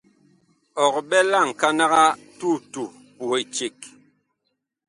Ɔg 0.83 0.95
ɓɛ 1.09 1.17
la 1.31 1.39
ŋkanag 1.49 1.93
a 2.03 2.05
tutu 2.37 2.83
puh 3.15 3.33
eceg. 3.41 3.77